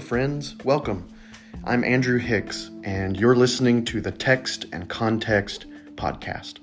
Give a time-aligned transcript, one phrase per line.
[0.00, 0.56] friends.
[0.64, 1.06] Welcome.
[1.64, 6.56] I'm Andrew Hicks, and you're listening to the Text and Context podcast.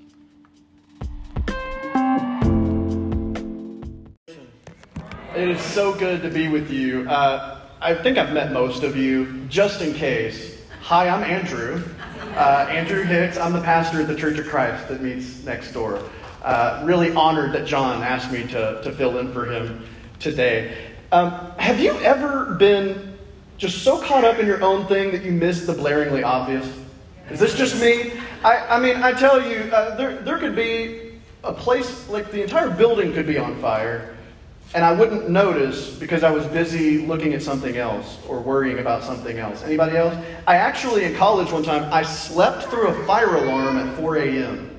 [5.36, 7.08] It is so good to be with you.
[7.08, 9.44] Uh, I think I've met most of you.
[9.48, 11.80] Just in case, hi, I'm Andrew.
[12.34, 13.38] Uh, Andrew Hicks.
[13.38, 16.02] I'm the pastor at the Church of Christ that meets next door.
[16.42, 19.84] Uh, really honored that John asked me to, to fill in for him
[20.18, 20.76] today.
[21.12, 23.07] Um, have you ever been
[23.58, 26.72] just so caught up in your own thing that you miss the blaringly obvious?
[27.30, 28.12] Is this just me?
[28.42, 32.42] I, I mean, I tell you, uh, there, there could be a place, like the
[32.42, 34.16] entire building could be on fire,
[34.74, 39.02] and I wouldn't notice because I was busy looking at something else or worrying about
[39.02, 39.62] something else.
[39.62, 40.14] Anybody else?
[40.46, 44.70] I actually, in college one time, I slept through a fire alarm at 4 a.m.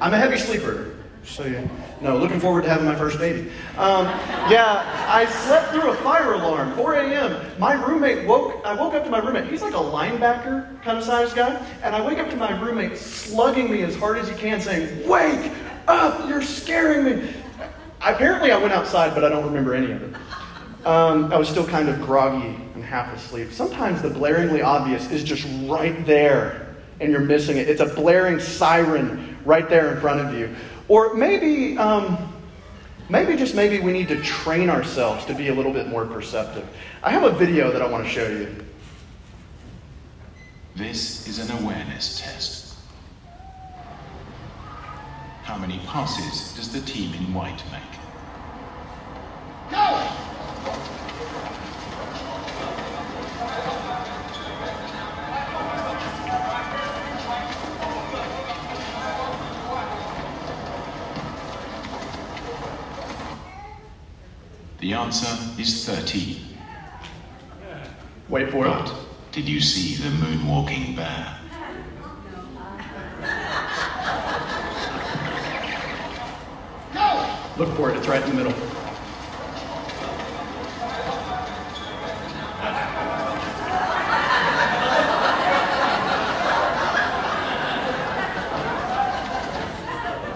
[0.00, 1.68] I'm a heavy sleeper, so you
[2.00, 3.50] no, looking forward to having my first baby.
[3.76, 4.06] Um,
[4.50, 7.58] yeah, I slept through a fire alarm, 4 a.m.
[7.58, 9.50] My roommate woke, I woke up to my roommate.
[9.50, 11.54] He's like a linebacker kind of size guy.
[11.82, 15.06] And I wake up to my roommate slugging me as hard as he can, saying,
[15.06, 15.52] Wake
[15.88, 17.34] up, you're scaring me.
[18.00, 20.86] Apparently, I went outside, but I don't remember any of it.
[20.86, 23.52] Um, I was still kind of groggy and half asleep.
[23.52, 27.68] Sometimes the blaringly obvious is just right there, and you're missing it.
[27.68, 30.54] It's a blaring siren right there in front of you.
[30.90, 32.18] Or maybe, um,
[33.08, 36.66] maybe just maybe we need to train ourselves to be a little bit more perceptive.
[37.00, 38.56] I have a video that I want to show you.
[40.74, 42.74] This is an awareness test.
[45.44, 47.82] How many passes does the team in white make?
[49.70, 50.99] Go!
[65.10, 66.36] Answer is 13.
[68.28, 68.94] Wait for but it.
[69.32, 71.36] Did you see the moonwalking bear?
[77.56, 78.54] Look for it, it's right in the middle.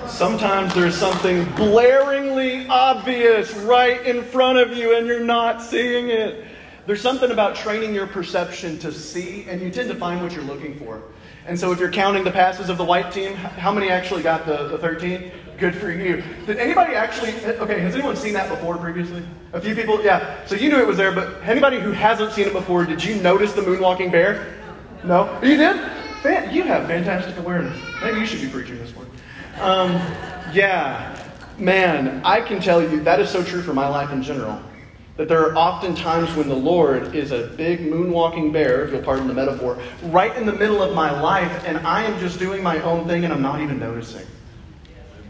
[0.09, 2.14] Sometimes there's something blaringly
[2.75, 6.45] obvious right in front of you and you're not seeing it.
[6.87, 10.43] There's something about training your perception to see, and you tend to find what you're
[10.43, 11.05] looking for.
[11.47, 14.45] And so if you're counting the passes of the white team, how many actually got
[14.45, 15.31] the, the 13?
[15.57, 16.25] Good for you.
[16.47, 19.23] Did anybody actually, okay, has anyone seen that before previously?
[19.53, 20.03] A few people?
[20.05, 20.45] Yeah.
[20.45, 23.23] So you knew it was there, but anybody who hasn't seen it before, did you
[23.23, 24.53] notice the moonwalking bear?
[25.05, 25.39] No?
[25.43, 25.77] You did?
[26.53, 27.79] you have fantastic awareness.
[28.03, 29.07] Maybe you should be preaching this one.
[29.61, 29.93] Um,
[30.53, 31.24] yeah,
[31.59, 34.61] man, I can tell you that is so true for my life in general.
[35.17, 39.03] That there are often times when the Lord is a big moonwalking bear, if you'll
[39.03, 42.63] pardon the metaphor, right in the middle of my life, and I am just doing
[42.63, 44.27] my own thing and I'm not even noticing.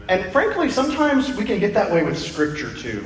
[0.09, 3.05] And frankly, sometimes we can get that way with Scripture too.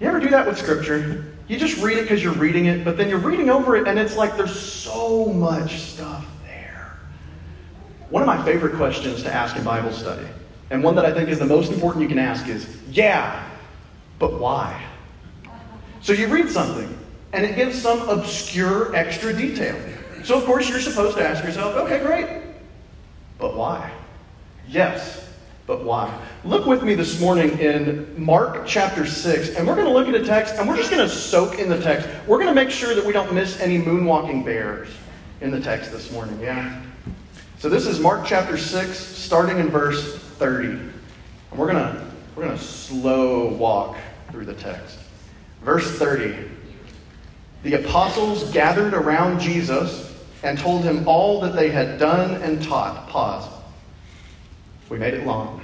[0.00, 1.34] You ever do that with Scripture?
[1.48, 3.98] You just read it because you're reading it, but then you're reading over it and
[3.98, 6.98] it's like there's so much stuff there.
[8.08, 10.26] one of my favorite questions to ask in Bible study,
[10.70, 13.48] and one that I think is the most important you can ask, is yeah,
[14.18, 14.82] but why?
[16.00, 16.96] So you read something,
[17.32, 19.76] and it gives some obscure extra detail.
[20.24, 22.42] So, of course, you're supposed to ask yourself, okay, great,
[23.38, 23.90] but why?
[24.68, 25.28] Yes,
[25.66, 26.16] but why?
[26.44, 30.14] Look with me this morning in Mark chapter 6, and we're going to look at
[30.14, 32.08] a text, and we're just going to soak in the text.
[32.26, 34.88] We're going to make sure that we don't miss any moonwalking bears
[35.40, 36.82] in the text this morning, yeah?
[37.58, 40.68] So this is Mark chapter 6, starting in verse 30.
[40.68, 40.90] And
[41.54, 43.98] we're gonna we're gonna slow walk
[44.30, 44.98] through the text.
[45.62, 46.34] Verse 30.
[47.62, 53.06] The apostles gathered around Jesus and told him all that they had done and taught.
[53.10, 53.50] Pause.
[54.88, 55.60] We made it long.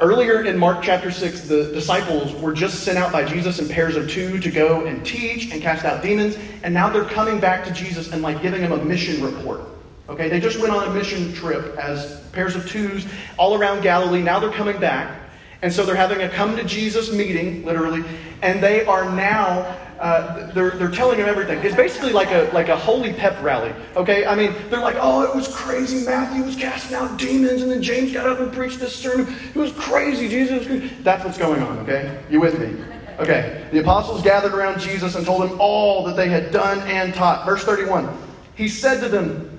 [0.00, 3.94] Earlier in Mark chapter 6, the disciples were just sent out by Jesus in pairs
[3.94, 7.64] of two to go and teach and cast out demons, and now they're coming back
[7.64, 9.60] to Jesus and like giving him a mission report.
[10.08, 13.06] Okay, they just went on a mission trip as pairs of twos
[13.38, 14.22] all around Galilee.
[14.22, 15.22] Now they're coming back.
[15.62, 18.04] And so they're having a come to Jesus meeting, literally,
[18.42, 21.58] and they are now uh, they're, they're telling him everything.
[21.64, 23.72] It's basically like a like a holy pep rally.
[23.96, 26.04] Okay, I mean they're like, oh, it was crazy.
[26.04, 29.34] Matthew was casting out demons, and then James got up and preached this sermon.
[29.54, 30.28] It was crazy.
[30.28, 31.78] Jesus, that's what's going on.
[31.78, 32.84] Okay, you with me?
[33.18, 37.14] Okay, the apostles gathered around Jesus and told him all that they had done and
[37.14, 37.46] taught.
[37.46, 38.14] Verse thirty-one.
[38.54, 39.55] He said to them,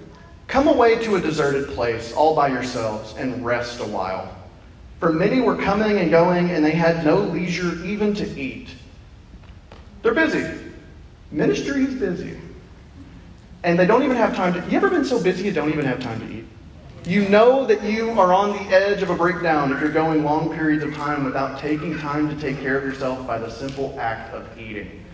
[0.47, 4.33] Come away to a deserted place all by yourselves and rest a while.
[4.99, 8.69] For many were coming and going, and they had no leisure even to eat.
[10.01, 10.45] They're busy.
[11.31, 12.39] Ministry is busy.
[13.63, 14.69] And they don't even have time to.
[14.69, 16.45] You ever been so busy you don't even have time to eat?
[17.05, 20.53] You know that you are on the edge of a breakdown if you're going long
[20.53, 24.33] periods of time without taking time to take care of yourself by the simple act
[24.33, 25.05] of eating.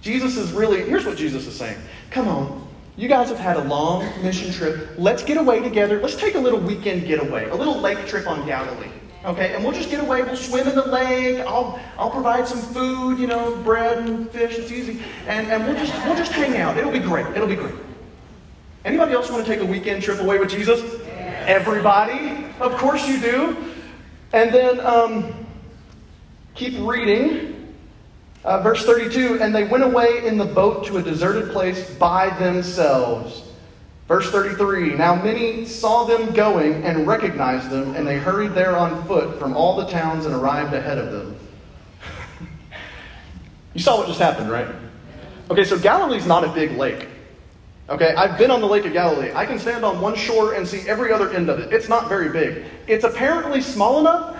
[0.00, 1.78] Jesus is really, here's what Jesus is saying.
[2.10, 4.90] Come on, you guys have had a long mission trip.
[4.98, 6.00] Let's get away together.
[6.00, 8.90] Let's take a little weekend getaway, a little lake trip on Galilee.
[9.24, 10.22] Okay, and we'll just get away.
[10.22, 11.38] We'll swim in the lake.
[11.40, 14.58] I'll, I'll provide some food, you know, bread and fish.
[14.58, 15.00] It's easy.
[15.28, 16.76] And, and we'll, just, we'll just hang out.
[16.76, 17.26] It'll be great.
[17.28, 17.74] It'll be great.
[18.84, 20.80] Anybody else want to take a weekend trip away with Jesus?
[21.06, 21.48] Yes.
[21.48, 22.46] Everybody?
[22.60, 23.56] Of course you do.
[24.32, 25.46] And then um,
[26.54, 27.51] keep reading.
[28.44, 32.30] Uh, verse 32 And they went away in the boat to a deserted place by
[32.38, 33.44] themselves.
[34.08, 39.04] Verse 33 Now many saw them going and recognized them, and they hurried there on
[39.06, 41.38] foot from all the towns and arrived ahead of them.
[43.74, 44.68] you saw what just happened, right?
[45.50, 47.08] Okay, so Galilee's not a big lake.
[47.88, 49.32] Okay, I've been on the Lake of Galilee.
[49.34, 51.72] I can stand on one shore and see every other end of it.
[51.72, 52.64] It's not very big.
[52.86, 54.36] It's apparently small enough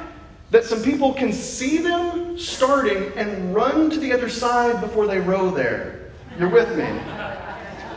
[0.53, 5.19] that some people can see them starting and run to the other side before they
[5.19, 6.13] row there.
[6.39, 6.85] You're with me?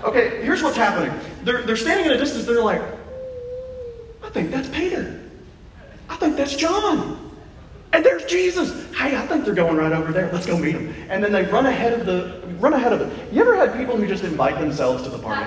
[0.03, 1.13] Okay, here's what's happening.
[1.43, 2.81] They're, they're standing at a distance, they're like,
[4.23, 5.21] I think that's Peter.
[6.07, 7.31] I think that's John.
[7.91, 8.89] And there's Jesus.
[8.93, 10.31] Hey, I think they're going right over there.
[10.31, 10.93] Let's go meet them.
[11.09, 13.33] And then they run ahead of the run ahead of it.
[13.33, 15.45] You ever had people who just invite themselves to the party?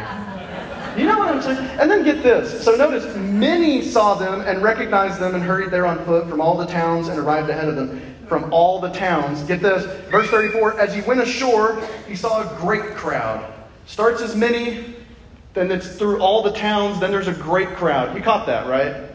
[0.99, 1.59] You know what I'm saying?
[1.79, 2.65] And then get this.
[2.65, 6.57] So notice, many saw them and recognized them and hurried there on foot from all
[6.57, 9.43] the towns and arrived ahead of them from all the towns.
[9.43, 9.85] Get this.
[10.11, 13.53] Verse 34 As he went ashore, he saw a great crowd.
[13.87, 14.97] Starts as many,
[15.55, 18.15] then it's through all the towns, then there's a great crowd.
[18.17, 19.09] You caught that, right?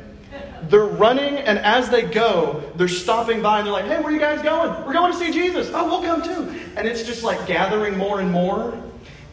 [0.70, 4.12] They're running, and as they go, they're stopping by and they're like, hey, where are
[4.12, 4.86] you guys going?
[4.86, 5.70] We're going to see Jesus.
[5.74, 6.60] Oh, we'll come too.
[6.78, 8.74] And it's just like gathering more and more.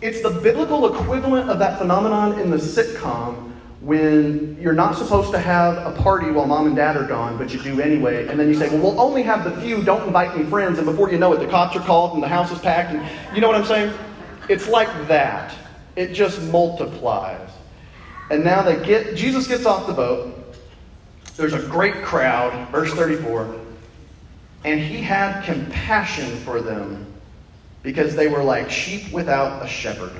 [0.02, 3.52] It's the biblical equivalent of that phenomenon in the sitcom
[3.82, 7.52] when you're not supposed to have a party while mom and dad are gone, but
[7.52, 8.26] you do anyway.
[8.28, 10.78] And then you say, well, we'll only have the few, don't invite any friends.
[10.78, 12.94] And before you know it, the cops are called and the house is packed.
[12.94, 13.94] And you know what I'm saying?
[14.48, 15.54] It's like that.
[15.96, 17.50] It just multiplies.
[18.30, 20.54] And now they get, Jesus gets off the boat.
[21.36, 23.54] There's a great crowd, verse 34.
[24.64, 27.09] And he had compassion for them
[27.82, 30.12] because they were like sheep without a shepherd.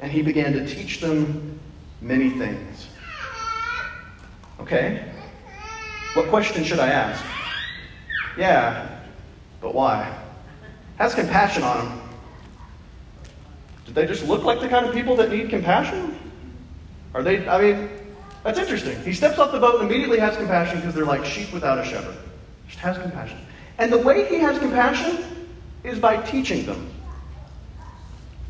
[0.00, 1.58] And he began to teach them
[2.00, 2.88] many things.
[4.60, 5.04] Okay?
[6.14, 7.24] What question should I ask?
[8.36, 9.00] Yeah,
[9.60, 10.16] but why?
[10.96, 12.00] Has compassion on them.
[13.86, 16.18] Did they just look like the kind of people that need compassion?
[17.14, 17.88] Are they, I mean,
[18.44, 19.02] that's interesting.
[19.02, 21.84] He steps off the boat and immediately has compassion because they're like sheep without a
[21.84, 22.16] shepherd.
[22.68, 23.38] Just has compassion.
[23.78, 25.39] And the way he has compassion
[25.84, 26.90] is by teaching them.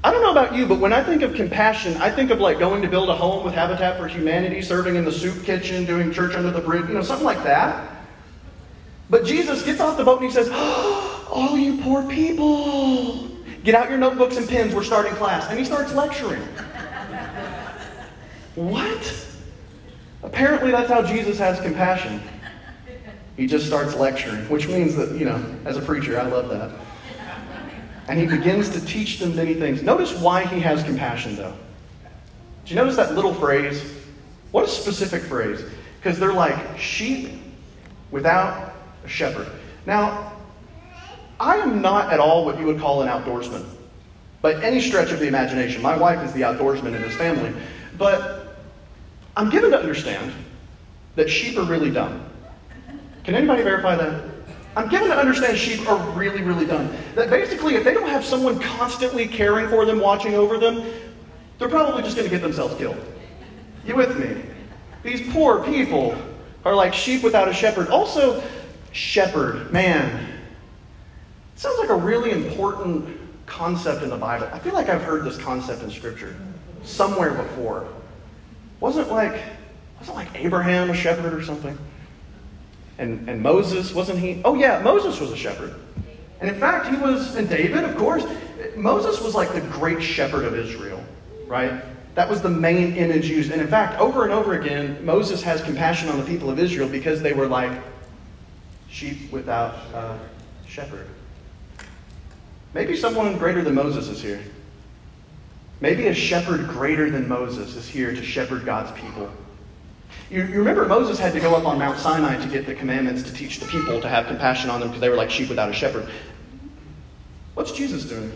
[0.02, 2.58] I don't know about you, but when I think of compassion, I think of like
[2.58, 6.10] going to build a home with Habitat for Humanity, serving in the soup kitchen, doing
[6.10, 7.90] church under the bridge, you know, something like that.
[9.10, 10.48] But Jesus gets off the boat and he says,
[11.32, 13.28] Oh, you poor people,
[13.62, 15.48] get out your notebooks and pens, we're starting class.
[15.50, 16.42] And he starts lecturing.
[18.54, 19.26] what?
[20.22, 22.22] Apparently, that's how Jesus has compassion.
[23.36, 26.70] He just starts lecturing, which means that, you know, as a preacher, I love that.
[28.10, 29.84] And he begins to teach them many things.
[29.84, 31.54] Notice why he has compassion, though.
[32.64, 33.84] Do you notice that little phrase?
[34.50, 35.62] What a specific phrase.
[35.96, 37.30] Because they're like sheep
[38.10, 38.72] without
[39.04, 39.46] a shepherd.
[39.86, 40.32] Now,
[41.38, 43.64] I am not at all what you would call an outdoorsman
[44.42, 45.80] by any stretch of the imagination.
[45.80, 47.52] My wife is the outdoorsman in this family.
[47.96, 48.56] But
[49.36, 50.32] I'm given to understand
[51.14, 52.28] that sheep are really dumb.
[53.22, 54.29] Can anybody verify that?
[54.76, 56.90] I'm given to understand sheep are really, really dumb.
[57.14, 60.84] That basically, if they don't have someone constantly caring for them, watching over them,
[61.58, 62.96] they're probably just going to get themselves killed.
[63.84, 64.42] You with me?
[65.02, 66.14] These poor people
[66.64, 67.88] are like sheep without a shepherd.
[67.88, 68.42] Also,
[68.92, 70.28] shepherd, man.
[71.56, 74.48] Sounds like a really important concept in the Bible.
[74.52, 76.36] I feel like I've heard this concept in Scripture
[76.82, 77.88] somewhere before.
[78.78, 79.42] Wasn't like
[79.98, 81.76] wasn't like Abraham a shepherd or something?
[83.00, 84.42] And, and Moses, wasn't he?
[84.44, 85.74] Oh, yeah, Moses was a shepherd.
[86.40, 88.26] And in fact, he was, and David, of course,
[88.76, 91.02] Moses was like the great shepherd of Israel,
[91.46, 91.82] right?
[92.14, 93.52] That was the main image used.
[93.52, 96.90] And in fact, over and over again, Moses has compassion on the people of Israel
[96.90, 97.72] because they were like
[98.90, 100.18] sheep without a
[100.66, 101.06] shepherd.
[102.74, 104.42] Maybe someone greater than Moses is here.
[105.80, 109.30] Maybe a shepherd greater than Moses is here to shepherd God's people.
[110.30, 113.22] You, you remember Moses had to go up on Mount Sinai to get the commandments
[113.24, 115.68] to teach the people to have compassion on them because they were like sheep without
[115.68, 116.08] a shepherd.
[117.54, 118.32] What's Jesus doing?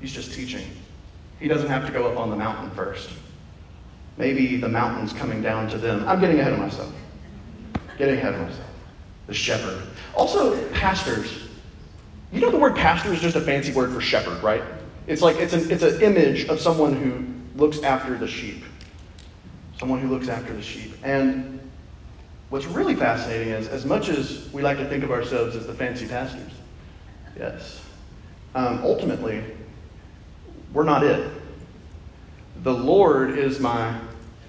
[0.00, 0.66] He's just teaching.
[1.38, 3.10] He doesn't have to go up on the mountain first.
[4.16, 6.06] Maybe the mountain's coming down to them.
[6.06, 6.92] I'm getting ahead of myself.
[7.96, 8.66] Getting ahead of myself.
[9.26, 9.82] The shepherd.
[10.14, 11.48] Also, pastors.
[12.32, 14.62] You know the word pastor is just a fancy word for shepherd, right?
[15.06, 17.24] It's like it's an it's an image of someone who
[17.58, 18.62] looks after the sheep.
[19.80, 20.92] Someone who looks after the sheep.
[21.02, 21.58] And
[22.50, 25.72] what's really fascinating is as much as we like to think of ourselves as the
[25.72, 26.52] fancy pastors,
[27.34, 27.80] yes,
[28.54, 29.42] um, ultimately,
[30.74, 31.32] we're not it.
[32.62, 33.98] The Lord is my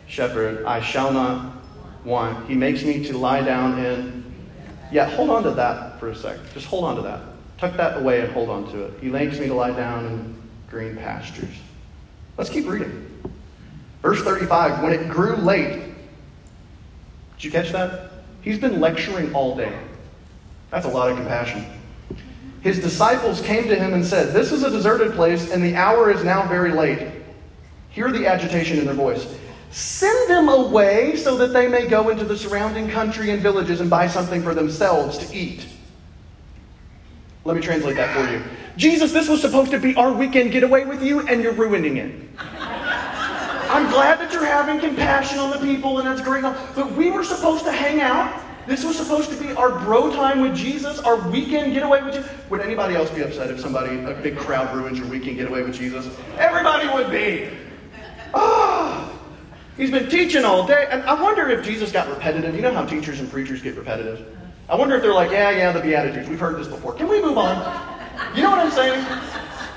[0.07, 0.65] shepherd.
[0.65, 1.55] I shall not
[2.03, 2.49] want.
[2.49, 4.25] He makes me to lie down in.
[4.91, 6.39] Yeah, hold on to that for a sec.
[6.53, 7.21] Just hold on to that.
[7.57, 8.99] Tuck that away and hold on to it.
[8.99, 11.55] He makes me to lie down in green pastures.
[12.37, 13.10] Let's keep reading.
[14.01, 15.83] Verse 35 When it grew late,
[17.35, 18.11] did you catch that?
[18.41, 19.77] He's been lecturing all day.
[20.69, 21.65] That's a lot of compassion.
[22.61, 26.11] His disciples came to him and said, This is a deserted place, and the hour
[26.11, 27.07] is now very late.
[27.89, 29.27] Hear the agitation in their voice.
[29.71, 33.89] Send them away so that they may go into the surrounding country and villages and
[33.89, 35.65] buy something for themselves to eat.
[37.43, 38.43] Let me translate that for you.
[38.77, 42.13] Jesus, this was supposed to be our weekend getaway with you, and you're ruining it.
[43.71, 46.43] I'm glad that you're having compassion on the people, and that's great.
[46.43, 48.43] But we were supposed to hang out.
[48.67, 52.23] This was supposed to be our bro time with Jesus, our weekend getaway with you.
[52.49, 55.73] Would anybody else be upset if somebody, a big crowd, ruins your weekend getaway with
[55.73, 56.13] Jesus?
[56.37, 57.49] Everybody would be.
[58.33, 59.17] Oh,
[59.77, 60.87] he's been teaching all day.
[60.91, 62.53] And I wonder if Jesus got repetitive.
[62.53, 64.37] You know how teachers and preachers get repetitive?
[64.67, 66.27] I wonder if they're like, yeah, yeah, the Beatitudes.
[66.27, 66.93] We've heard this before.
[66.93, 67.55] Can we move on?
[68.35, 69.05] You know what I'm saying?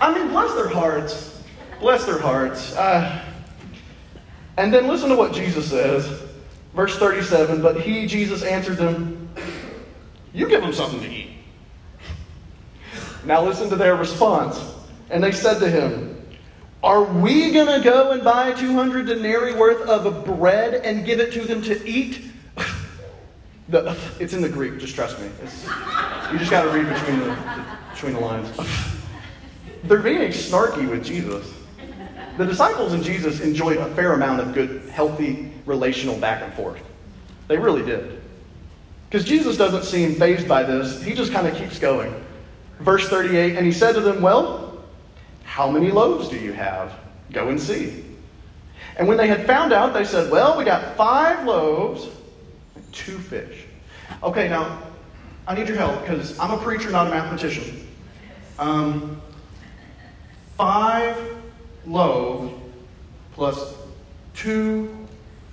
[0.00, 1.42] I mean, bless their hearts.
[1.78, 2.74] Bless their hearts.
[2.76, 3.24] Uh,
[4.56, 6.23] and then listen to what Jesus says.
[6.75, 9.28] Verse 37 But he, Jesus, answered them,
[10.32, 11.30] You give them something to eat.
[13.25, 14.61] Now listen to their response.
[15.11, 16.14] And they said to him,
[16.84, 21.32] are we going to go and buy 200 denarii worth of bread and give it
[21.32, 22.30] to them to eat?
[23.70, 25.30] the, it's in the Greek, just trust me.
[25.42, 25.64] It's,
[26.30, 27.38] you just got to read between the,
[27.90, 28.54] between the lines.
[29.84, 31.54] They're being snarky with Jesus.
[32.36, 36.82] The disciples and Jesus enjoyed a fair amount of good, healthy, relational back and forth.
[37.46, 38.20] They really did.
[39.08, 42.12] Because Jesus doesn't seem phased by this, he just kind of keeps going.
[42.80, 44.84] Verse 38 And he said to them, Well,
[45.44, 46.92] how many loaves do you have?
[47.30, 48.04] Go and see.
[48.96, 52.08] And when they had found out, they said, Well, we got five loaves
[52.74, 53.64] and two fish.
[54.22, 54.82] Okay, now,
[55.46, 57.86] I need your help because I'm a preacher, not a mathematician.
[58.58, 59.20] Um,
[60.56, 61.16] five
[61.86, 62.52] loaves
[63.32, 63.74] plus
[64.34, 65.06] two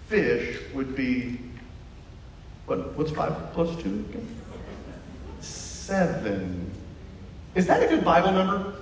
[0.07, 1.39] fish would be
[2.65, 2.95] what?
[2.97, 4.05] What's five plus two?
[4.09, 4.27] again?
[5.39, 6.71] Seven.
[7.55, 8.73] Is that a good Bible number?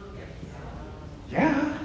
[1.31, 1.77] Yeah.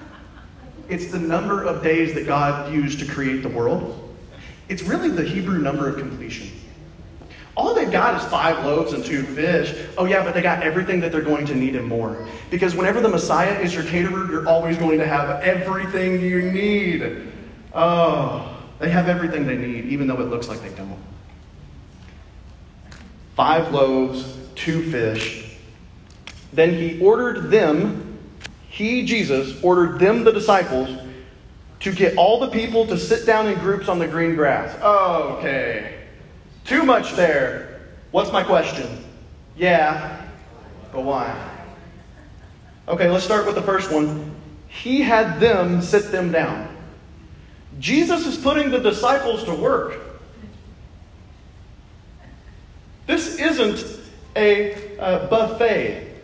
[0.88, 4.14] It's the number of days that God used to create the world.
[4.68, 6.50] It's really the Hebrew number of completion.
[7.56, 9.86] All they've got is five loaves and two fish.
[9.96, 12.26] Oh, yeah, but they got everything that they're going to need and more.
[12.50, 17.32] Because whenever the Messiah is your caterer, you're always going to have everything you need.
[17.72, 20.98] Oh, they have everything they need, even though it looks like they don't.
[23.36, 25.56] Five loaves, two fish.
[26.52, 28.14] Then he ordered them
[28.74, 30.98] he, Jesus, ordered them, the disciples,
[31.78, 34.74] to get all the people to sit down in groups on the green grass.
[34.82, 35.93] Okay.
[36.64, 37.80] Too much there.
[38.10, 39.04] What's my question?
[39.56, 40.26] Yeah,
[40.92, 41.50] but why?
[42.88, 44.34] Okay, let's start with the first one.
[44.68, 46.74] He had them sit them down.
[47.78, 50.00] Jesus is putting the disciples to work.
[53.06, 54.00] This isn't
[54.36, 56.14] a, a buffet.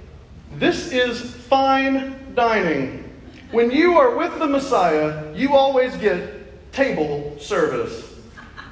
[0.54, 3.04] This is fine dining.
[3.50, 8.10] When you are with the Messiah, you always get table service.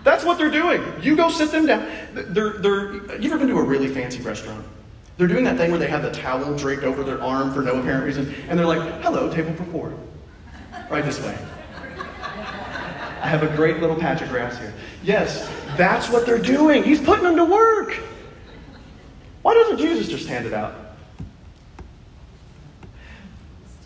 [0.08, 0.82] That's what they're doing.
[1.02, 1.86] You go sit them down.
[2.14, 4.64] They're, they're, you ever been to a really fancy restaurant?
[5.18, 7.78] They're doing that thing where they have the towel draped over their arm for no
[7.78, 9.92] apparent reason, and they're like, hello, table for four.
[10.88, 11.36] Right this way.
[13.20, 14.72] I have a great little patch of grass here.
[15.02, 15.46] Yes,
[15.76, 16.84] that's what they're doing.
[16.84, 18.00] He's putting them to work.
[19.42, 20.74] Why doesn't Jesus just hand it out?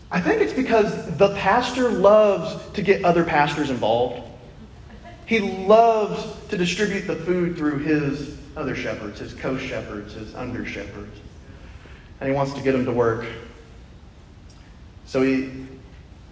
[0.09, 4.29] I think it's because the pastor loves to get other pastors involved.
[5.33, 10.63] He loves to distribute the food through his other shepherds, his co shepherds, his under
[10.63, 11.19] shepherds.
[12.19, 13.25] And he wants to get them to work.
[15.07, 15.65] So he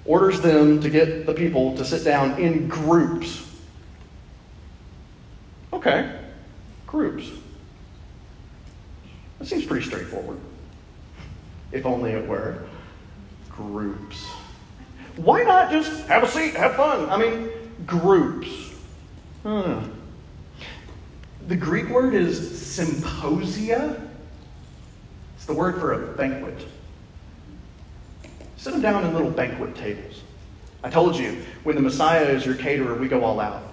[0.05, 3.43] orders them to get the people to sit down in groups.
[5.74, 6.20] Okay,
[6.86, 7.31] groups.
[9.39, 10.38] That seems pretty straightforward.
[11.72, 12.65] If only it were
[13.50, 14.27] groups.
[15.15, 17.10] Why not just have a seat, have fun?
[17.10, 17.50] I mean,
[17.88, 18.71] groups.
[19.43, 19.89] Hmm.
[21.48, 24.00] The Greek word is symposia.
[25.36, 26.67] It's the word for a banquet.
[28.57, 30.21] Sit them down in little banquet tables.
[30.83, 33.63] I told you, when the Messiah is your caterer, we go all out.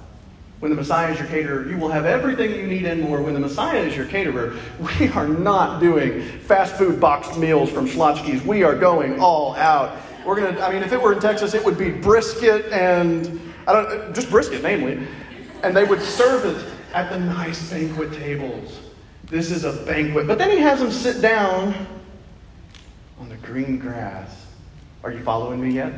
[0.60, 3.22] When the Messiah is your caterer, you will have everything you need and more.
[3.22, 4.56] When the Messiah is your caterer,
[4.98, 8.42] we are not doing fast food boxed meals from Schlotzsky's.
[8.42, 9.96] We are going all out.
[10.25, 10.60] We're gonna.
[10.60, 14.30] I mean, if it were in Texas, it would be brisket and I don't just
[14.30, 15.06] brisket mainly,
[15.62, 18.81] and they would serve it at the nice banquet tables.
[19.25, 20.27] This is a banquet.
[20.27, 21.75] But then he has them sit down
[23.21, 24.47] on the green grass.
[25.05, 25.93] Are you following me yet?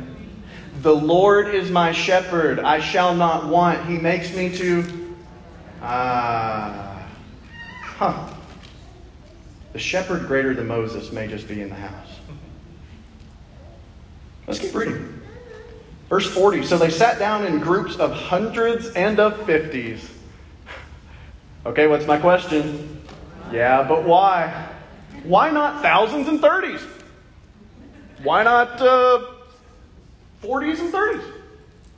[0.81, 3.85] The Lord is my shepherd, I shall not want.
[3.85, 5.15] He makes me to.
[5.81, 7.07] Ah.
[7.81, 8.33] huh.
[9.73, 12.09] The shepherd greater than Moses may just be in the house.
[14.47, 15.20] Let's keep reading.
[16.11, 20.11] Verse 40 So they sat down in groups of hundreds and of fifties.
[21.65, 23.01] Okay, what's my question?
[23.49, 24.67] Yeah, but why?
[25.23, 26.81] Why not thousands and thirties?
[28.23, 29.25] Why not uh,
[30.43, 31.23] 40s and 30s?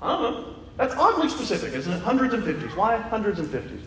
[0.01, 0.55] I don't know.
[0.77, 2.00] That's oddly specific, isn't it?
[2.01, 2.77] Hundreds and 50s.
[2.77, 3.82] Why hundreds and 50s?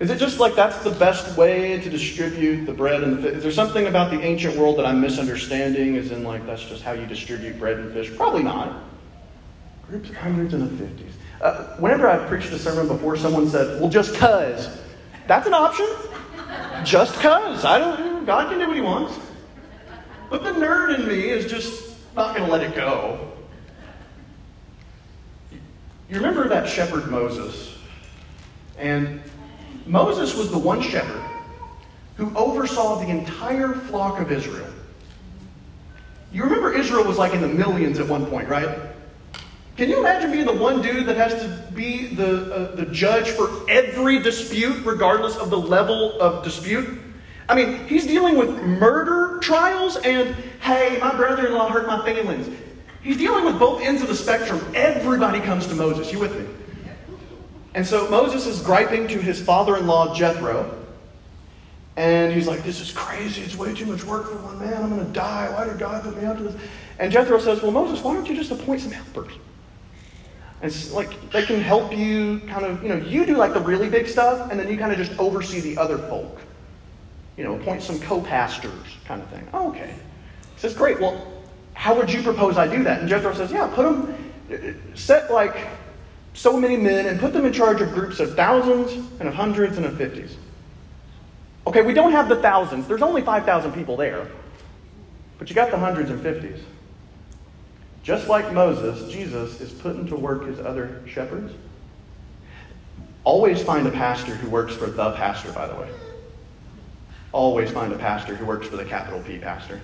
[0.00, 3.36] Is it just like that's the best way to distribute the bread and the fish?
[3.36, 5.94] Is there something about the ancient world that I'm misunderstanding?
[5.94, 8.14] Is in like that's just how you distribute bread and fish?
[8.16, 8.89] Probably not.
[9.90, 11.10] Groups of hundreds and the 50s.
[11.40, 14.68] Uh, whenever I've preached a sermon before, someone said, well, just cuz.
[15.26, 15.88] That's an option.
[16.84, 17.64] Just cuz.
[17.64, 19.18] I don't, God can do what he wants.
[20.28, 23.32] But the nerd in me is just not going to let it go.
[26.08, 27.76] You remember that shepherd Moses?
[28.78, 29.20] And
[29.86, 31.24] Moses was the one shepherd
[32.14, 34.72] who oversaw the entire flock of Israel.
[36.32, 38.68] You remember Israel was like in the millions at one point, right?
[39.80, 43.30] Can you imagine being the one dude that has to be the, uh, the judge
[43.30, 47.00] for every dispute, regardless of the level of dispute?
[47.48, 52.04] I mean, he's dealing with murder trials and, hey, my brother in law hurt my
[52.04, 52.54] feelings.
[53.00, 54.60] He's dealing with both ends of the spectrum.
[54.74, 56.12] Everybody comes to Moses.
[56.12, 56.46] You with me?
[57.74, 60.78] And so Moses is griping to his father in law, Jethro.
[61.96, 63.40] And he's like, This is crazy.
[63.40, 64.82] It's way too much work for one man.
[64.82, 65.50] I'm going to die.
[65.54, 66.62] Why did God put me up to this?
[66.98, 69.32] And Jethro says, Well, Moses, why don't you just appoint some helpers?
[70.62, 73.60] And it's like they can help you kind of, you know, you do like the
[73.60, 76.40] really big stuff, and then you kind of just oversee the other folk.
[77.36, 79.48] You know, appoint some co pastors kind of thing.
[79.54, 79.94] Oh, okay.
[80.54, 81.00] He says, Great.
[81.00, 81.26] Well,
[81.72, 83.00] how would you propose I do that?
[83.00, 84.14] And Jethro says, Yeah, put them,
[84.52, 85.68] uh, set like
[86.34, 89.78] so many men and put them in charge of groups of thousands and of hundreds
[89.78, 90.36] and of fifties.
[91.66, 92.88] Okay, we don't have the thousands.
[92.88, 94.26] There's only 5,000 people there.
[95.38, 96.60] But you got the hundreds and fifties.
[98.02, 101.52] Just like Moses, Jesus is putting to work his other shepherds.
[103.24, 105.88] Always find a pastor who works for the pastor, by the way.
[107.32, 109.80] Always find a pastor who works for the capital P pastor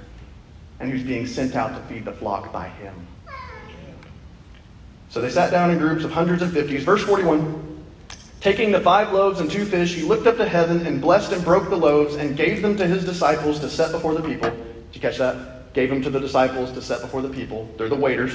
[0.81, 2.94] and who's being sent out to feed the flock by him.
[5.09, 6.85] So they sat down in groups of hundreds of fifties.
[6.85, 7.62] Verse 41
[8.40, 11.42] Taking the five loaves and two fish, he looked up to heaven and blessed and
[11.44, 14.50] broke the loaves and gave them to his disciples to set before the people.
[14.50, 15.56] Did you catch that?
[15.76, 17.68] Gave them to the disciples to set before the people.
[17.76, 18.34] They're the waiters.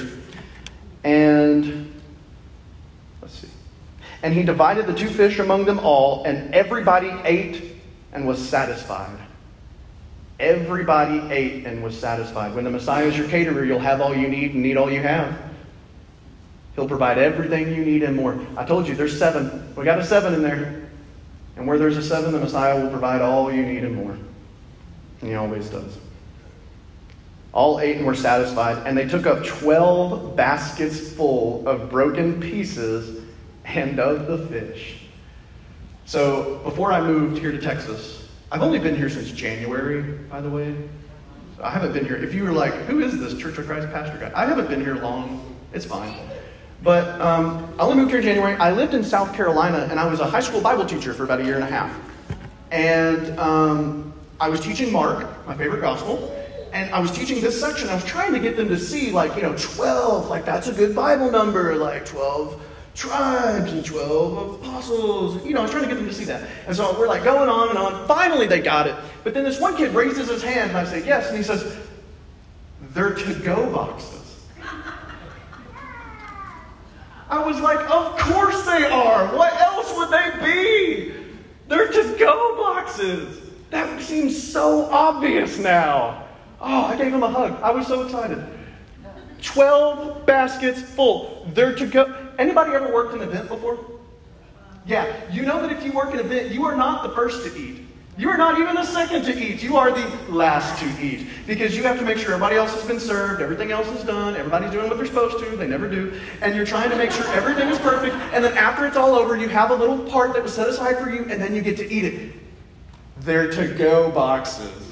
[1.02, 1.92] And
[3.20, 3.48] let's see.
[4.22, 7.80] And he divided the two fish among them all, and everybody ate
[8.12, 9.18] and was satisfied.
[10.38, 12.54] Everybody ate and was satisfied.
[12.54, 15.02] When the Messiah is your caterer, you'll have all you need and need all you
[15.02, 15.36] have.
[16.76, 18.38] He'll provide everything you need and more.
[18.56, 19.74] I told you, there's seven.
[19.74, 20.88] We got a seven in there.
[21.56, 24.12] And where there's a seven, the Messiah will provide all you need and more.
[24.12, 25.98] And he always does.
[27.52, 33.22] All ate and were satisfied, and they took up 12 baskets full of broken pieces
[33.64, 35.02] and of the fish.
[36.06, 40.48] So before I moved here to Texas, I've only been here since January, by the
[40.48, 40.74] way.
[41.62, 42.16] I haven't been here.
[42.16, 44.32] If you were like, who is this Church of Christ pastor guy?
[44.34, 45.56] I haven't been here long.
[45.72, 46.14] It's fine.
[46.82, 48.56] But um, I only moved here in January.
[48.56, 51.40] I lived in South Carolina, and I was a high school Bible teacher for about
[51.40, 51.96] a year and a half.
[52.72, 56.36] And um, I was teaching Mark, my favorite gospel,
[56.72, 57.88] and I was teaching this section.
[57.88, 60.72] I was trying to get them to see, like, you know, 12, like, that's a
[60.72, 62.60] good Bible number, like 12
[62.94, 65.44] tribes and 12 apostles.
[65.44, 66.48] You know, I was trying to get them to see that.
[66.66, 68.06] And so we're like going on and on.
[68.06, 68.94] Finally, they got it.
[69.24, 71.28] But then this one kid raises his hand, and I say, Yes.
[71.28, 71.76] And he says,
[72.90, 74.46] They're to go boxes.
[77.30, 79.34] I was like, Of course they are.
[79.36, 81.14] What else would they be?
[81.68, 83.38] They're to go boxes.
[83.70, 86.26] That seems so obvious now.
[86.62, 87.60] Oh, I gave him a hug.
[87.60, 88.42] I was so excited.
[89.42, 91.50] 12 baskets full.
[91.52, 92.14] They're to go.
[92.38, 93.78] Anybody ever worked an event before?
[94.86, 97.60] Yeah, you know that if you work an event, you are not the first to
[97.60, 97.86] eat.
[98.16, 99.62] You are not even the second to eat.
[99.62, 101.26] You are the last to eat.
[101.46, 104.36] Because you have to make sure everybody else has been served, everything else is done,
[104.36, 106.20] everybody's doing what they're supposed to, they never do.
[106.42, 108.14] And you're trying to make sure everything is perfect.
[108.32, 110.98] And then after it's all over, you have a little part that was set aside
[110.98, 112.34] for you, and then you get to eat it.
[113.20, 114.91] They're to go boxes.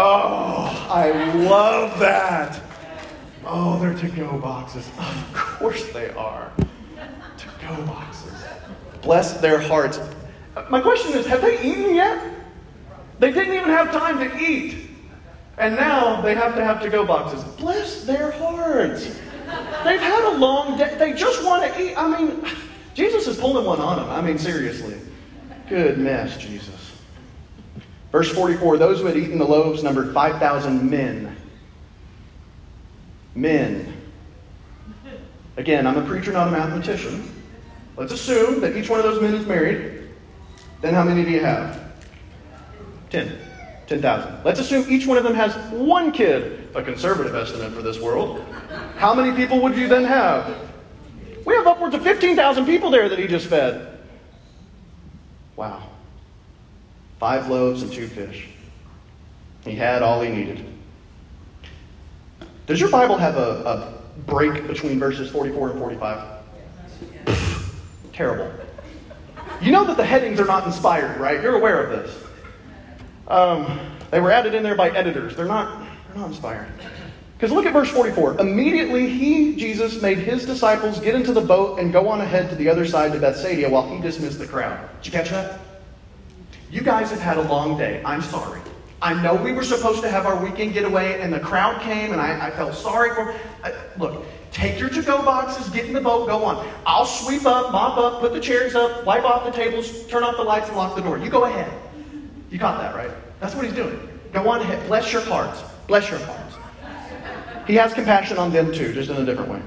[0.00, 2.62] Oh, I love that.
[3.44, 4.88] Oh, they're to go boxes.
[4.96, 6.52] Of course they are.
[7.36, 8.32] To go boxes.
[9.02, 9.98] Bless their hearts.
[10.70, 12.32] My question is have they eaten yet?
[13.18, 14.88] They didn't even have time to eat.
[15.56, 17.42] And now they have to have to go boxes.
[17.54, 19.04] Bless their hearts.
[19.84, 20.94] They've had a long day.
[20.96, 21.96] They just want to eat.
[21.96, 22.46] I mean,
[22.94, 24.10] Jesus is pulling one on them.
[24.10, 24.94] I mean, seriously.
[25.68, 26.77] Good mess, Jesus.
[28.12, 31.36] Verse 44 Those who had eaten the loaves numbered 5,000 men.
[33.34, 33.94] Men.
[35.56, 37.28] Again, I'm a preacher, not a mathematician.
[37.96, 40.08] Let's assume that each one of those men is married.
[40.80, 41.82] Then how many do you have?
[43.10, 43.36] 10.
[43.88, 44.44] 10,000.
[44.44, 48.44] Let's assume each one of them has one kid, a conservative estimate for this world.
[48.96, 50.56] How many people would you then have?
[51.44, 53.98] We have upwards of 15,000 people there that he just fed.
[55.56, 55.87] Wow.
[57.18, 58.48] Five loaves and two fish.
[59.64, 60.64] He had all he needed.
[62.66, 66.38] Does your Bible have a, a break between verses 44 and 45?
[68.12, 68.52] Terrible.
[69.60, 71.42] You know that the headings are not inspired, right?
[71.42, 72.24] You're aware of this.
[73.26, 73.78] Um,
[74.10, 75.34] they were added in there by editors.
[75.34, 76.68] They're not, they're not inspired.
[77.36, 78.40] Because look at verse 44.
[78.40, 82.56] Immediately he, Jesus, made his disciples get into the boat and go on ahead to
[82.56, 84.88] the other side to Bethsaida while he dismissed the crowd.
[85.02, 85.60] Did you catch that?
[86.70, 88.02] You guys have had a long day.
[88.04, 88.60] I'm sorry.
[89.00, 92.20] I know we were supposed to have our weekend getaway, and the crowd came, and
[92.20, 93.34] I, I felt sorry for.
[93.62, 96.68] I, look, take your to-go boxes, get in the boat, go on.
[96.84, 100.36] I'll sweep up, mop up, put the chairs up, wipe off the tables, turn off
[100.36, 101.16] the lights, and lock the door.
[101.18, 101.72] You go ahead.
[102.50, 103.10] You got that, right?
[103.40, 104.08] That's what he's doing.
[104.32, 104.84] Go on ahead.
[104.88, 105.62] Bless your hearts.
[105.86, 106.56] Bless your hearts.
[107.66, 109.62] He has compassion on them too, just in a different way.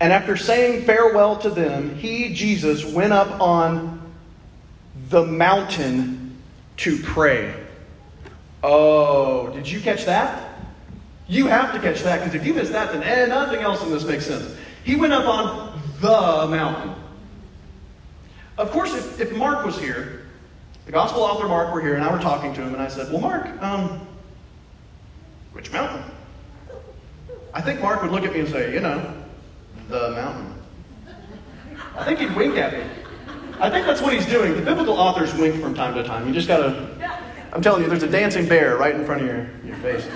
[0.00, 3.93] And after saying farewell to them, he, Jesus, went up on
[5.08, 6.38] the mountain
[6.78, 7.54] to pray.
[8.62, 10.50] Oh, did you catch that?
[11.28, 13.90] You have to catch that because if you miss that, then eh, nothing else in
[13.90, 14.54] this makes sense.
[14.84, 16.94] He went up on the mountain.
[18.58, 20.26] Of course, if, if Mark was here,
[20.86, 23.10] the gospel author Mark were here, and I were talking to him, and I said,
[23.10, 24.06] Well, Mark, um,
[25.52, 26.02] which mountain?
[27.54, 29.14] I think Mark would look at me and say, You know,
[29.88, 30.54] the mountain.
[31.96, 33.03] I think he'd wink at me.
[33.60, 34.54] I think that's what he's doing.
[34.54, 36.26] The biblical authors wink from time to time.
[36.26, 36.88] You just gotta,
[37.52, 40.06] I'm telling you, there's a dancing bear right in front of your, your face.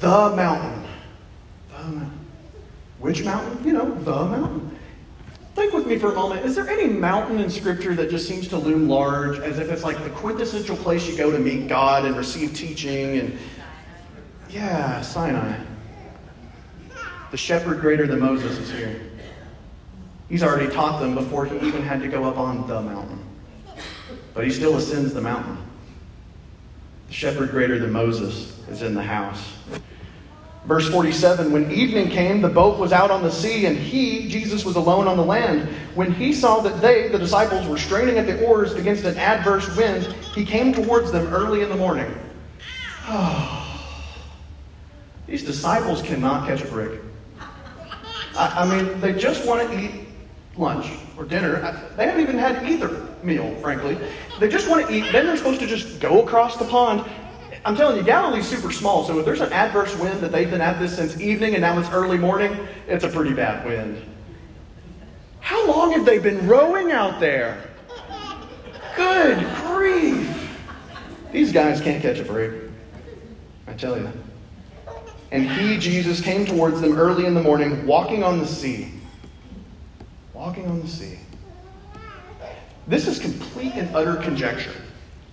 [0.00, 0.84] The mountain.
[1.70, 2.26] The mountain.
[2.98, 3.64] Which mountain?
[3.66, 4.78] You know, the mountain.
[5.54, 6.44] Think with me for a moment.
[6.44, 9.84] Is there any mountain in Scripture that just seems to loom large, as if it's
[9.84, 13.18] like the quintessential place you go to meet God and receive teaching?
[13.18, 13.38] And
[14.50, 15.58] yeah, Sinai.
[17.30, 19.05] The shepherd greater than Moses is here.
[20.28, 23.24] He's already taught them before he even had to go up on the mountain.
[24.34, 25.56] But he still ascends the mountain.
[27.08, 29.54] The shepherd greater than Moses is in the house.
[30.66, 34.64] Verse 47 When evening came, the boat was out on the sea, and he, Jesus,
[34.64, 35.68] was alone on the land.
[35.94, 39.74] When he saw that they, the disciples, were straining at the oars against an adverse
[39.76, 42.12] wind, he came towards them early in the morning.
[45.28, 47.00] These disciples cannot catch a break.
[48.36, 50.05] I, I mean, they just want to eat
[50.58, 51.60] lunch or dinner.
[51.96, 53.98] They haven't even had either meal, frankly.
[54.40, 55.12] They just want to eat.
[55.12, 57.04] Then they're supposed to just go across the pond.
[57.64, 60.60] I'm telling you, Galilee's super small, so if there's an adverse wind that they've been
[60.60, 64.02] at this since evening and now it's early morning, it's a pretty bad wind.
[65.40, 67.70] How long have they been rowing out there?
[68.94, 70.56] Good grief.
[71.32, 72.52] These guys can't catch a break.
[73.66, 74.10] I tell you.
[75.32, 78.95] And he, Jesus, came towards them early in the morning, walking on the sea
[80.36, 81.18] walking on the sea.
[82.86, 84.70] This is complete and utter conjecture.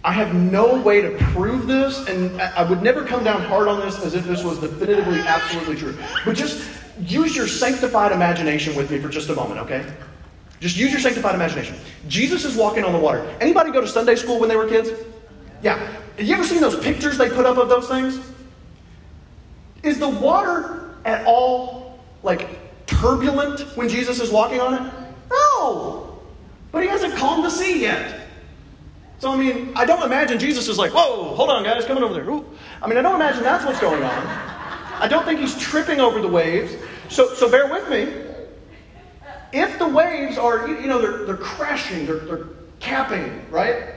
[0.05, 3.81] I have no way to prove this, and I would never come down hard on
[3.81, 5.97] this as if this was definitively, absolutely true.
[6.25, 6.69] But just
[7.01, 9.85] use your sanctified imagination with me for just a moment, okay?
[10.61, 11.75] Just use your sanctified imagination.
[12.07, 13.29] Jesus is walking on the water.
[13.41, 14.89] Anybody go to Sunday school when they were kids?
[15.61, 15.77] Yeah.
[16.17, 18.19] Have you ever seen those pictures they put up of those things?
[19.83, 24.93] Is the water at all like turbulent when Jesus is walking on it?
[25.29, 26.19] No.
[26.71, 28.21] But he hasn't calmed the sea yet.
[29.19, 32.13] So, I mean, I don't imagine Jesus is like, whoa, hold on, guys, coming over
[32.13, 32.29] there.
[32.29, 32.45] Ooh.
[32.81, 34.27] I mean, I don't imagine that's what's going on.
[34.99, 36.75] I don't think he's tripping over the waves.
[37.09, 38.13] So, so bear with me.
[39.53, 42.47] If the waves are, you know, they're, they're crashing, they're, they're
[42.79, 43.93] capping, right?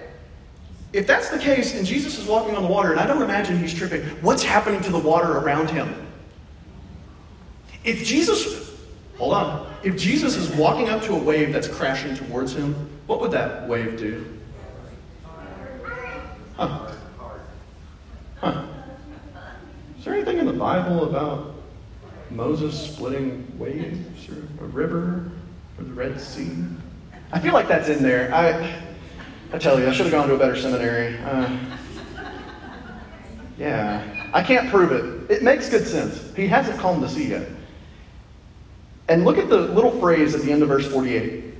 [0.92, 3.58] If that's the case, and Jesus is walking on the water, and I don't imagine
[3.58, 6.06] he's tripping, what's happening to the water around him?
[7.84, 8.65] If Jesus,
[9.18, 12.74] hold on, if Jesus is walking up to a wave that's crashing towards him,
[13.06, 14.24] what would that wave do?
[16.56, 16.92] Huh.
[18.38, 18.64] Huh.
[19.98, 21.54] Is there anything in the Bible about
[22.30, 25.30] Moses splitting waves or a river
[25.78, 26.50] or the Red Sea?
[27.32, 28.32] I feel like that's in there.
[28.34, 28.80] I,
[29.52, 31.18] I tell you, I should have gone to a better seminary.
[31.18, 31.58] Uh,
[33.58, 35.30] yeah, I can't prove it.
[35.30, 36.34] It makes good sense.
[36.36, 37.48] He hasn't calmed the sea yet.
[39.08, 41.54] And look at the little phrase at the end of verse 48.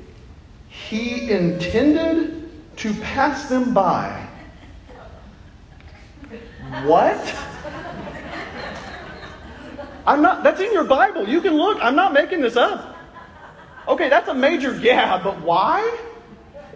[0.68, 4.28] He intended to pass them by.
[6.84, 7.34] What?
[10.06, 11.28] I'm not, that's in your Bible.
[11.28, 11.78] You can look.
[11.80, 12.96] I'm not making this up.
[13.88, 15.98] Okay, that's a major yeah, but why?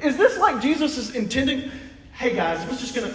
[0.02, 1.70] Is this like Jesus is intending,
[2.12, 3.12] hey guys, we're just gonna,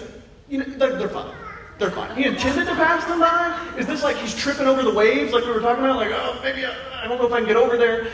[0.49, 1.33] you know, they're, they're fine.
[1.77, 2.15] They're fine.
[2.15, 3.75] He intended to pass them by?
[3.77, 5.97] Is this like he's tripping over the waves like we were talking about?
[5.97, 8.07] Like, oh, maybe I, I don't know if I can get over there.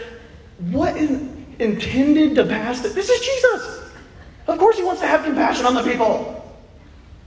[0.72, 2.94] What in, intended to pass them?
[2.94, 3.92] This is Jesus.
[4.48, 6.60] Of course he wants to have compassion on the people.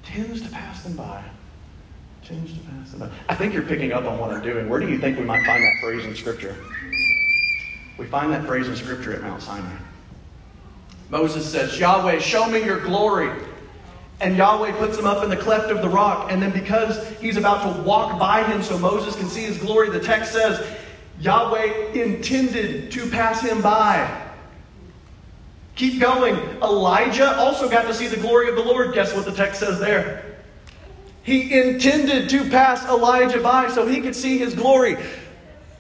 [0.03, 1.23] Tends to pass them by.
[2.25, 3.11] Tends to pass them by.
[3.29, 4.69] I think you're picking up on what I'm doing.
[4.69, 6.57] Where do you think we might find that phrase in Scripture?
[7.97, 9.77] We find that phrase in Scripture at Mount Sinai.
[11.11, 13.31] Moses says, Yahweh, show me your glory.
[14.21, 16.31] And Yahweh puts him up in the cleft of the rock.
[16.31, 19.91] And then, because he's about to walk by him so Moses can see his glory,
[19.91, 20.65] the text says,
[21.21, 24.23] Yahweh intended to pass him by.
[25.75, 26.37] Keep going.
[26.63, 28.95] Elijah also got to see the glory of the Lord.
[28.95, 30.37] Guess what the text says there?
[31.25, 34.97] He intended to pass Elijah by so he could see his glory.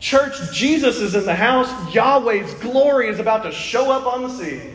[0.00, 1.70] Church, Jesus is in the house.
[1.94, 4.73] Yahweh's glory is about to show up on the sea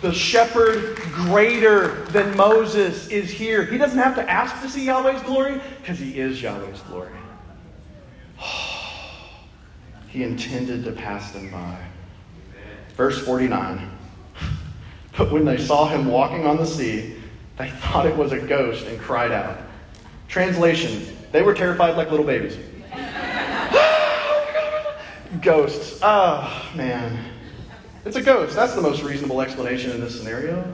[0.00, 3.64] the shepherd greater than Moses is here.
[3.64, 7.12] He doesn't have to ask to see Yahweh's glory because he is Yahweh's glory.
[10.08, 11.78] he intended to pass them by.
[12.96, 13.90] Verse 49.
[15.16, 17.16] But when they saw him walking on the sea,
[17.56, 19.58] they thought it was a ghost and cried out.
[20.28, 22.56] Translation They were terrified like little babies.
[25.42, 26.00] Ghosts.
[26.02, 27.18] Oh, man.
[28.08, 28.56] It's a ghost.
[28.56, 30.64] That's the most reasonable explanation in this scenario.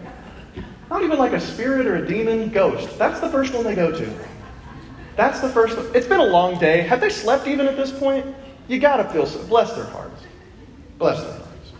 [0.88, 2.96] Not even like a spirit or a demon, ghost.
[2.96, 4.18] That's the first one they go to.
[5.16, 5.90] That's the first one.
[5.96, 6.82] It's been a long day.
[6.82, 8.24] Have they slept even at this point?
[8.68, 9.44] You got to feel so.
[9.46, 10.22] Bless their hearts.
[10.96, 11.72] Bless their hearts.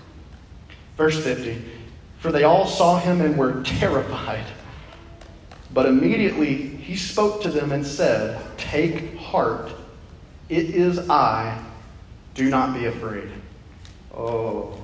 [0.96, 1.64] Verse 50
[2.18, 4.46] For they all saw him and were terrified.
[5.72, 9.70] But immediately he spoke to them and said, Take heart,
[10.48, 11.64] it is I,
[12.34, 13.30] do not be afraid.
[14.12, 14.80] Oh.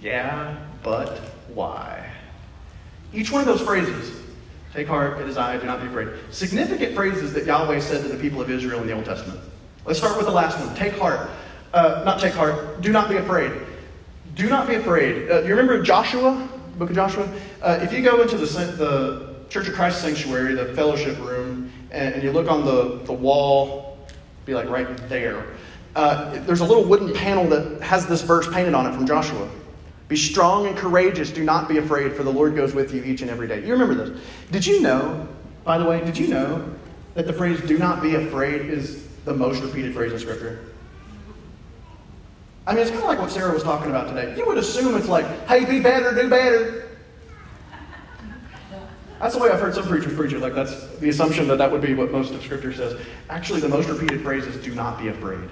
[0.00, 1.18] Yeah, but
[1.54, 2.10] why?
[3.12, 4.20] Each one of those phrases,
[4.72, 8.08] take heart, it is I, do not be afraid, significant phrases that Yahweh said to
[8.08, 9.40] the people of Israel in the Old Testament.
[9.84, 10.74] Let's start with the last one.
[10.76, 11.30] Take heart.
[11.72, 12.80] Uh, not take heart.
[12.80, 13.52] Do not be afraid.
[14.34, 15.30] Do not be afraid.
[15.30, 17.28] Uh, you remember Joshua, book of Joshua?
[17.62, 22.14] Uh, if you go into the, the Church of Christ sanctuary, the fellowship room, and,
[22.14, 23.98] and you look on the, the wall,
[24.44, 25.44] be like right there,
[25.96, 29.48] uh, there's a little wooden panel that has this verse painted on it from Joshua.
[30.08, 31.30] Be strong and courageous.
[31.30, 33.64] Do not be afraid, for the Lord goes with you each and every day.
[33.64, 34.20] You remember this.
[34.50, 35.28] Did you know,
[35.64, 36.66] by the way, did you know
[37.14, 40.64] that the phrase do not be afraid is the most repeated phrase in Scripture?
[42.66, 44.34] I mean, it's kind of like what Sarah was talking about today.
[44.36, 46.88] You would assume it's like, hey, be better, do better.
[49.20, 50.38] That's the way I've heard some preachers preach it.
[50.38, 53.00] Like, that's the assumption that that would be what most of Scripture says.
[53.28, 55.48] Actually, the most repeated phrase is do not be afraid.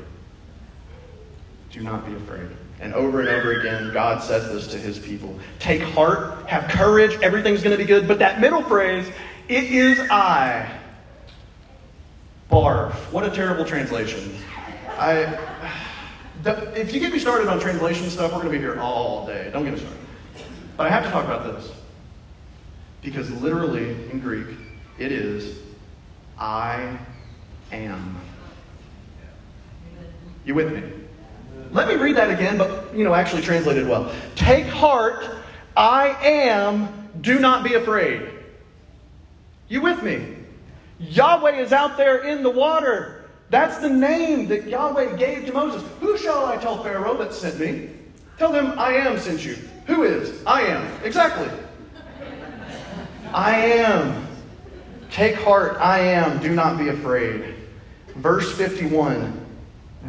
[1.71, 2.49] Do not be afraid.
[2.81, 5.39] And over and over again, God says this to his people.
[5.59, 8.07] Take heart, have courage, everything's going to be good.
[8.07, 9.11] But that middle phrase,
[9.49, 10.71] it is I.
[12.51, 12.93] Barf.
[13.11, 14.37] What a terrible translation.
[14.99, 15.39] I,
[16.75, 19.51] if you get me started on translation stuff, we're going to be here all day.
[19.53, 19.99] Don't get me started.
[20.77, 21.73] But I have to talk about this.
[23.03, 24.47] Because literally, in Greek,
[24.99, 25.59] it is
[26.39, 26.99] I
[27.73, 28.21] am.
[30.45, 30.83] You with me?
[31.72, 34.12] Let me read that again, but you know, actually translated well.
[34.35, 35.24] Take heart,
[35.76, 38.31] I am, do not be afraid.
[39.68, 40.37] You with me?
[40.98, 43.29] Yahweh is out there in the water.
[43.50, 45.85] That's the name that Yahweh gave to Moses.
[46.00, 47.90] Who shall I tell Pharaoh that sent me?
[48.38, 49.57] Tell them I am sent you.
[49.87, 50.44] Who is?
[50.46, 51.05] I am.
[51.05, 51.48] Exactly.
[53.33, 54.26] I am.
[55.11, 56.40] Take heart, I am.
[56.40, 57.55] Do not be afraid.
[58.16, 59.46] Verse 51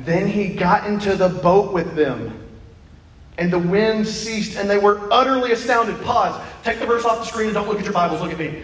[0.03, 2.47] Then he got into the boat with them,
[3.38, 6.01] and the wind ceased, and they were utterly astounded.
[6.01, 6.41] Pause.
[6.63, 8.21] Take the verse off the screen and don't look at your Bibles.
[8.21, 8.63] Look at me.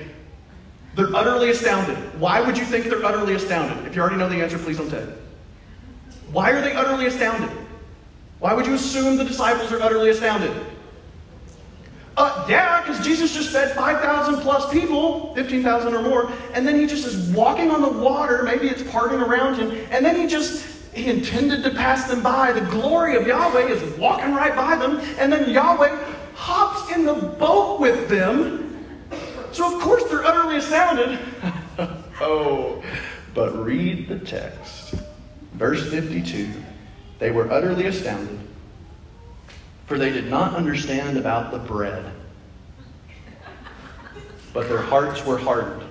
[0.95, 1.97] They're utterly astounded.
[2.19, 3.85] Why would you think they're utterly astounded?
[3.87, 5.17] If you already know the answer, please don't it.
[6.31, 7.49] Why are they utterly astounded?
[8.39, 10.51] Why would you assume the disciples are utterly astounded?
[12.15, 16.85] Uh, yeah, because Jesus just fed 5,000 plus people, 15,000 or more, and then he
[16.85, 18.43] just is walking on the water.
[18.43, 22.51] Maybe it's parting around him, and then he just, he intended to pass them by.
[22.51, 25.95] The glory of Yahweh is walking right by them, and then Yahweh
[26.35, 28.85] hops in the boat with them.
[29.51, 31.19] So, of course, they're utterly astounded.
[32.21, 32.83] oh,
[33.33, 34.95] but read the text.
[35.53, 36.49] Verse 52
[37.19, 38.39] They were utterly astounded
[39.85, 42.03] for they did not understand about the bread,
[44.53, 45.87] but their hearts were hardened.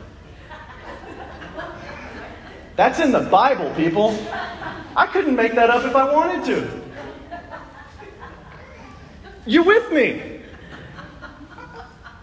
[2.74, 4.10] That's in the Bible, people.
[4.96, 6.82] I couldn't make that up if I wanted to.
[9.46, 10.40] You with me?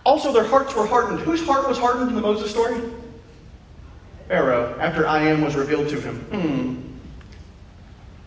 [0.05, 1.19] Also, their hearts were hardened.
[1.21, 2.81] Whose heart was hardened in the Moses story?
[4.27, 6.15] Pharaoh, after I am was revealed to him.
[6.31, 6.89] Hmm.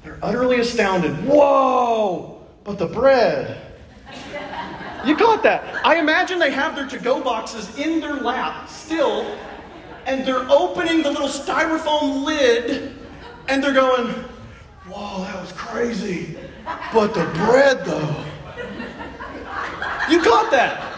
[0.04, 1.12] They're utterly astounded.
[1.24, 2.40] Whoa!
[2.64, 3.60] But the bread.
[5.04, 5.84] You caught that.
[5.84, 9.36] I imagine they have their to go boxes in their lap still,
[10.06, 12.92] and they're opening the little styrofoam lid,
[13.48, 14.12] and they're going,
[14.86, 16.36] Whoa, that was crazy.
[16.92, 18.24] But the bread, though.
[20.10, 20.92] You caught that.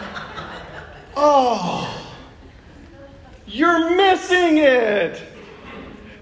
[1.15, 2.13] Oh,
[3.45, 5.21] you're missing it.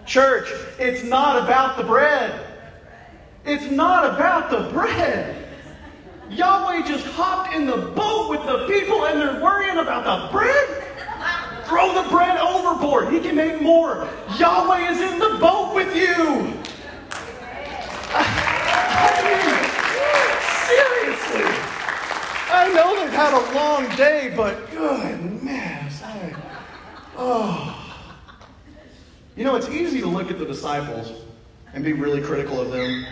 [0.05, 2.47] Church, it's not about the bread.
[3.45, 5.47] It's not about the bread.
[6.29, 10.83] Yahweh just hopped in the boat with the people and they're worrying about the bread.
[11.65, 13.13] Throw the bread overboard.
[13.13, 14.07] He can make more.
[14.37, 16.59] Yahweh is in the boat with you.
[20.67, 21.47] Seriously.
[22.49, 26.03] I know they've had a long day, but goodness.
[26.03, 26.35] I,
[27.17, 27.79] oh.
[29.35, 31.11] You know, it's easy to look at the disciples
[31.73, 33.05] and be really critical of them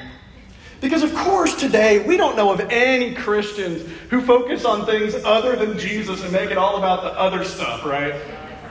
[0.81, 5.55] because, of course, today we don't know of any Christians who focus on things other
[5.55, 8.15] than Jesus and make it all about the other stuff, right?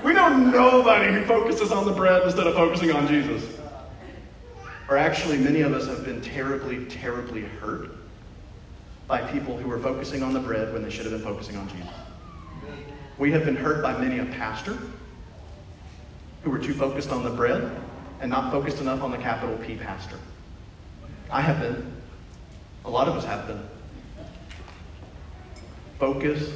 [0.05, 3.60] We know nobody who focuses on the bread instead of focusing on Jesus.
[4.91, 7.91] Or actually, many of us have been terribly, terribly hurt
[9.07, 11.69] by people who were focusing on the bread when they should have been focusing on
[11.69, 11.89] Jesus.
[13.17, 14.77] We have been hurt by many a pastor
[16.43, 17.71] who were too focused on the bread
[18.21, 20.19] and not focused enough on the capital P pastor.
[21.31, 21.93] I have been.
[22.85, 23.63] A lot of us have been.
[26.01, 26.51] Focus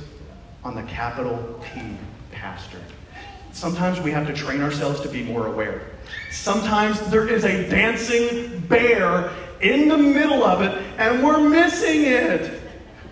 [0.64, 1.97] on the capital P
[2.33, 2.81] pastor.
[3.53, 5.93] Sometimes we have to train ourselves to be more aware.
[6.35, 12.61] Sometimes there is a dancing bear in the middle of it and we're missing it.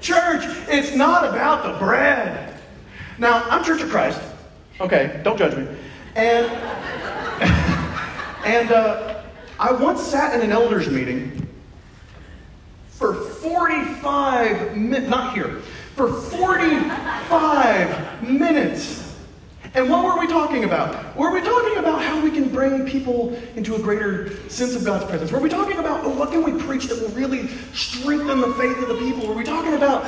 [0.00, 2.60] Church, it's not about the bread.
[3.18, 4.20] Now, I'm Church of Christ.
[4.80, 5.66] Okay, don't judge me.
[6.16, 6.46] And
[8.44, 9.22] and uh,
[9.58, 11.46] I once sat in an elders meeting
[12.88, 15.60] for 45 minutes, not here,
[15.94, 19.11] for 45 minutes.
[19.74, 21.16] And what were we talking about?
[21.16, 25.06] Were we talking about how we can bring people into a greater sense of God's
[25.06, 25.32] presence?
[25.32, 28.88] Were we talking about what can we preach that will really strengthen the faith of
[28.88, 29.26] the people?
[29.26, 30.06] Were we talking about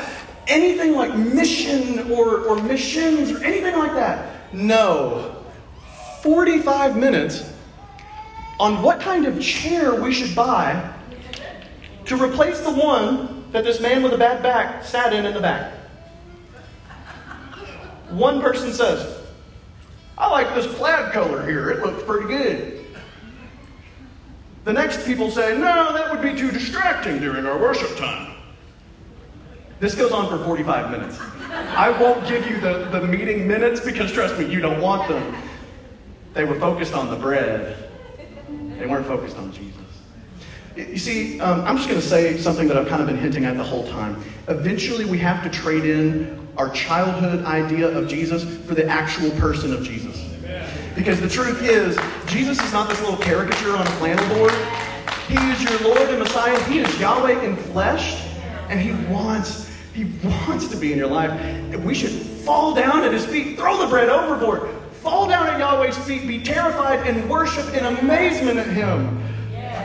[0.48, 4.52] anything like mission or, or missions or anything like that?
[4.52, 5.42] No.
[6.22, 7.50] 45 minutes
[8.60, 10.92] on what kind of chair we should buy
[12.04, 15.40] to replace the one that this man with a bad back sat in in the
[15.40, 15.72] back.
[18.10, 19.23] One person says,
[20.16, 21.70] I like this plaid color here.
[21.70, 22.86] It looks pretty good.
[24.64, 28.34] The next people say, no, that would be too distracting during our worship time.
[29.80, 31.18] This goes on for 45 minutes.
[31.50, 35.34] I won't give you the, the meeting minutes because, trust me, you don't want them.
[36.32, 37.90] They were focused on the bread,
[38.48, 39.74] they weren't focused on Jesus.
[40.76, 43.44] You see, um, I'm just going to say something that I've kind of been hinting
[43.44, 44.20] at the whole time.
[44.48, 49.72] Eventually, we have to trade in our childhood idea of Jesus for the actual person
[49.72, 50.22] of Jesus.
[50.94, 54.52] Because the truth is, Jesus is not this little caricature on a flannel board.
[55.26, 56.62] He is your Lord and Messiah.
[56.64, 58.24] He is Yahweh in flesh,
[58.68, 61.32] and He wants, He wants to be in your life.
[61.82, 64.70] We should fall down at His feet, throw the bread overboard,
[65.02, 69.20] fall down at Yahweh's feet, be terrified, and worship in amazement at Him.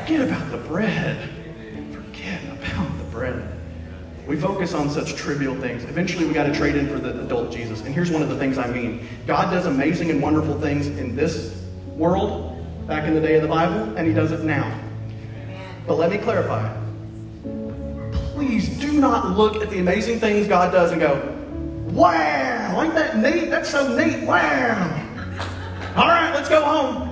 [0.02, 1.30] Forget about the bread.
[1.92, 3.59] Forget about the bread.
[4.30, 5.86] We focus on such trivial things.
[5.86, 7.82] Eventually, we got to trade in for the adult Jesus.
[7.82, 11.16] And here's one of the things I mean God does amazing and wonderful things in
[11.16, 11.66] this
[11.96, 14.72] world back in the day of the Bible, and He does it now.
[15.88, 16.72] But let me clarify.
[18.36, 21.16] Please do not look at the amazing things God does and go,
[21.92, 23.50] wow, ain't that neat?
[23.50, 24.28] That's so neat.
[24.28, 25.06] Wow.
[25.96, 27.09] All right, let's go home.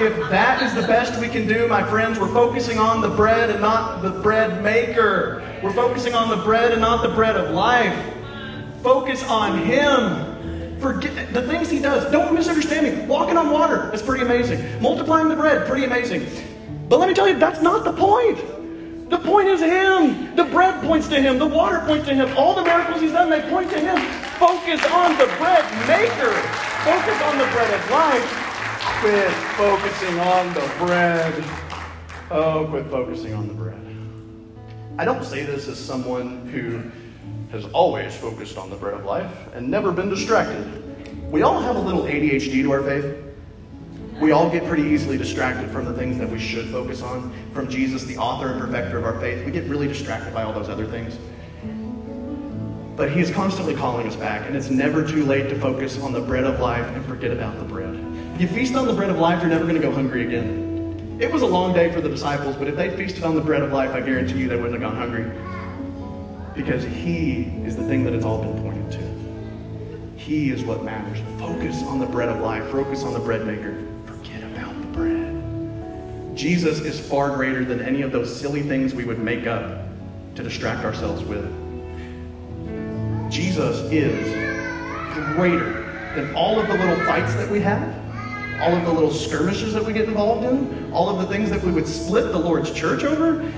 [0.00, 3.50] If that is the best we can do, my friends, we're focusing on the bread
[3.50, 5.42] and not the bread maker.
[5.62, 7.94] We're focusing on the bread and not the bread of life.
[8.82, 10.80] Focus on Him.
[10.80, 12.10] Forget the things He does.
[12.10, 13.04] Don't misunderstand me.
[13.04, 14.80] Walking on water is pretty amazing.
[14.80, 16.26] Multiplying the bread, pretty amazing.
[16.88, 18.38] But let me tell you, that's not the point.
[19.10, 20.34] The point is Him.
[20.34, 21.38] The bread points to Him.
[21.38, 22.34] The water points to Him.
[22.38, 23.98] All the miracles He's done, they point to Him.
[24.38, 26.32] Focus on the bread maker.
[26.88, 28.39] Focus on the bread of life.
[29.00, 31.44] Quit focusing on the bread.
[32.30, 33.80] Oh, quit focusing on the bread.
[34.98, 36.82] I don't say this as someone who
[37.50, 41.32] has always focused on the bread of life and never been distracted.
[41.32, 43.16] We all have a little ADHD to our faith.
[44.20, 47.32] We all get pretty easily distracted from the things that we should focus on.
[47.54, 50.52] From Jesus, the author and perfecter of our faith, we get really distracted by all
[50.52, 51.16] those other things.
[52.96, 56.12] But He is constantly calling us back, and it's never too late to focus on
[56.12, 57.89] the bread of life and forget about the bread.
[58.40, 61.18] You feast on the bread of life, you're never going to go hungry again.
[61.20, 63.60] It was a long day for the disciples, but if they feasted on the bread
[63.60, 65.30] of life, I guarantee you they wouldn't have gone hungry.
[66.54, 70.18] Because He is the thing that it's all been pointed to.
[70.18, 71.18] He is what matters.
[71.38, 73.76] Focus on the bread of life, focus on the bread maker.
[74.06, 76.34] Forget about the bread.
[76.34, 79.82] Jesus is far greater than any of those silly things we would make up
[80.36, 81.44] to distract ourselves with.
[83.30, 84.32] Jesus is
[85.36, 85.82] greater
[86.14, 88.00] than all of the little fights that we have,
[88.60, 91.62] all of the little skirmishes that we get involved in, all of the things that
[91.62, 93.50] we would split the Lord's church over.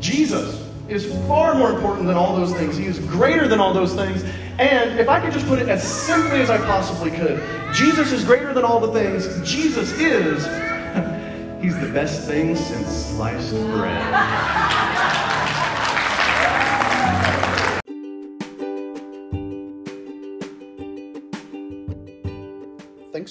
[0.00, 2.76] Jesus is far more important than all those things.
[2.76, 4.24] He is greater than all those things.
[4.58, 7.42] And if I could just put it as simply as I possibly could,
[7.72, 9.26] Jesus is greater than all the things.
[9.48, 10.44] Jesus is,
[11.62, 14.79] he's the best thing since sliced bread.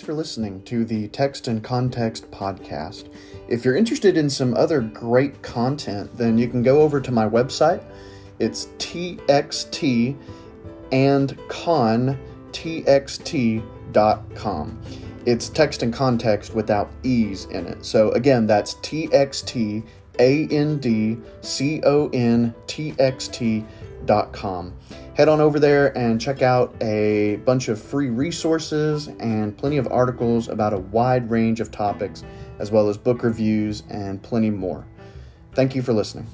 [0.10, 3.14] For listening to the Text and Context podcast.
[3.48, 7.30] If you're interested in some other great content, then you can go over to my
[7.30, 7.84] website.
[8.40, 10.18] It's txt
[10.92, 12.18] and con
[12.52, 13.62] txt.com.
[15.28, 17.86] It's text and context without e's in it.
[17.86, 19.84] So again, that's txt
[20.18, 24.74] a n d c o n t x t.com
[25.20, 29.86] head on over there and check out a bunch of free resources and plenty of
[29.92, 32.24] articles about a wide range of topics,
[32.60, 34.86] as well as book reviews and plenty more.
[35.54, 36.26] Thank you for listening.